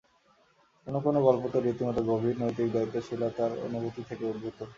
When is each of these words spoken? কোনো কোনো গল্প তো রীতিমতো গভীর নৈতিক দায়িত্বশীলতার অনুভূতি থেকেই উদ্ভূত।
কোনো 0.87 0.99
কোনো 1.05 1.19
গল্প 1.27 1.43
তো 1.53 1.57
রীতিমতো 1.59 2.01
গভীর 2.09 2.35
নৈতিক 2.41 2.67
দায়িত্বশীলতার 2.71 3.51
অনুভূতি 3.65 4.01
থেকেই 4.09 4.29
উদ্ভূত। 4.31 4.59